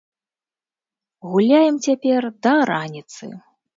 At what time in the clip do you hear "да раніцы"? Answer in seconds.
2.49-3.25